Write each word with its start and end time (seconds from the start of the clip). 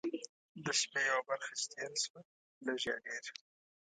د 0.63 0.65
شپې 0.79 1.01
یوه 1.09 1.21
برخه 1.29 1.51
چې 1.59 1.65
تېره 1.73 1.97
شوه 2.03 2.21
لږ 2.65 2.79
یا 2.89 2.95
ډېر. 3.05 3.23